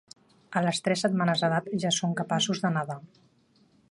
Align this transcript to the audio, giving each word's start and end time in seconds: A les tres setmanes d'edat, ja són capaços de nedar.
A 0.59 0.63
les 0.67 0.79
tres 0.87 1.03
setmanes 1.05 1.43
d'edat, 1.43 1.69
ja 1.85 1.93
són 1.99 2.17
capaços 2.23 2.65
de 2.65 2.75
nedar. 2.79 2.99